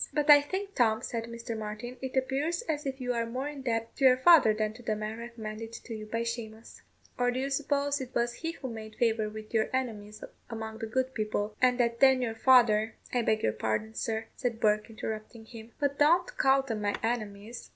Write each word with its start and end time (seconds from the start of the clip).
"But 0.11 0.31
I 0.31 0.41
think, 0.41 0.73
Tom," 0.73 1.03
said 1.03 1.25
Mr. 1.25 1.55
Martin, 1.55 1.95
"it 2.01 2.17
appears 2.17 2.63
as 2.63 2.87
if 2.87 2.99
you 2.99 3.13
are 3.13 3.27
more 3.27 3.47
indebted 3.47 3.95
to 3.97 4.05
your 4.05 4.17
father 4.17 4.51
than 4.51 4.73
to 4.73 4.81
the 4.81 4.95
man 4.95 5.19
recommended 5.19 5.71
to 5.73 5.93
you 5.93 6.07
by 6.07 6.23
Shamous; 6.23 6.81
or 7.19 7.29
do 7.29 7.39
you 7.39 7.51
suppose 7.51 8.01
it 8.01 8.09
was 8.15 8.33
he 8.33 8.53
who 8.53 8.67
made 8.71 8.95
favour 8.95 9.29
with 9.29 9.53
your 9.53 9.69
enemies 9.71 10.23
among 10.49 10.79
the 10.79 10.87
good 10.87 11.13
people, 11.13 11.55
and 11.61 11.79
that 11.79 11.99
then 11.99 12.19
your 12.23 12.33
father" 12.33 12.95
"I 13.13 13.21
beg 13.21 13.43
your 13.43 13.53
pardon, 13.53 13.93
sir," 13.93 14.25
said 14.35 14.59
Bourke, 14.59 14.89
interrupting 14.89 15.45
him; 15.45 15.71
"but 15.79 15.99
don't 15.99 16.35
call 16.35 16.63
them 16.63 16.81
my 16.81 16.95
enemies. 17.03 17.69